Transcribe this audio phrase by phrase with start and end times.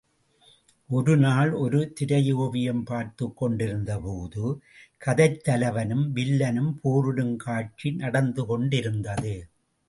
[0.87, 4.61] ஒரு நாள் ஒரு திரையோவியம் பார்த்துக் கொண்டிருந்தபோது,
[4.97, 9.41] கதைத் தலைவனும் வில்லனும் போரிடும் காட்சி நடந்துாெண்டிருந்தது.